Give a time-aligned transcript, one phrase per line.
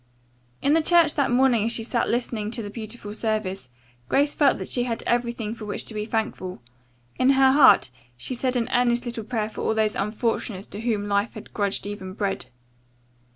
[0.63, 3.69] In church that morning as she sat listening to the beautiful service,
[4.09, 6.59] Grace felt that she had everything for which to be thankful.
[7.19, 11.07] In her heart she said an earnest little prayer for all those unfortunates to whom
[11.07, 12.47] life had grudged even bread.